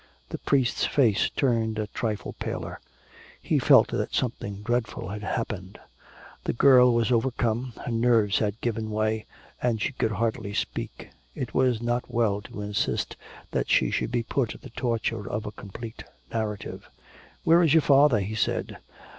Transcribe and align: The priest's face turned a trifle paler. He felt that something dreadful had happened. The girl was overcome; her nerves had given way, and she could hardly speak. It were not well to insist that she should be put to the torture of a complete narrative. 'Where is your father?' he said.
The 0.29 0.39
priest's 0.39 0.83
face 0.87 1.29
turned 1.29 1.77
a 1.77 1.85
trifle 1.85 2.33
paler. 2.39 2.79
He 3.39 3.59
felt 3.59 3.89
that 3.89 4.15
something 4.15 4.63
dreadful 4.63 5.09
had 5.09 5.21
happened. 5.21 5.79
The 6.45 6.53
girl 6.53 6.91
was 6.95 7.11
overcome; 7.11 7.73
her 7.85 7.91
nerves 7.91 8.39
had 8.39 8.59
given 8.61 8.89
way, 8.89 9.27
and 9.61 9.79
she 9.79 9.91
could 9.93 10.13
hardly 10.13 10.55
speak. 10.55 11.11
It 11.35 11.53
were 11.53 11.71
not 11.81 12.11
well 12.11 12.41
to 12.41 12.61
insist 12.61 13.15
that 13.51 13.69
she 13.69 13.91
should 13.91 14.11
be 14.11 14.23
put 14.23 14.49
to 14.49 14.57
the 14.57 14.71
torture 14.71 15.29
of 15.29 15.45
a 15.45 15.51
complete 15.51 16.03
narrative. 16.33 16.89
'Where 17.43 17.61
is 17.61 17.75
your 17.75 17.81
father?' 17.81 18.21
he 18.21 18.33
said. 18.33 18.79